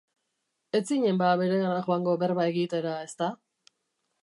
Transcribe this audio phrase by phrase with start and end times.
[0.79, 3.31] Ez zinen ba beregana joango berba egitera, ezta?